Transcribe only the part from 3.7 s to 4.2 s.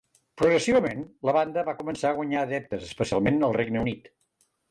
Unit.